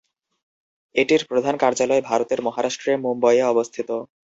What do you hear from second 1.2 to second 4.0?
প্রধান কার্যালয় ভারতের মহারাষ্ট্রে মুম্বইয়ে অবস্থিত।